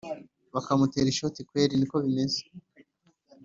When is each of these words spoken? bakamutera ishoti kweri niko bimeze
bakamutera 0.53 1.07
ishoti 1.13 1.39
kweri 1.49 1.73
niko 1.77 1.95
bimeze 2.03 2.41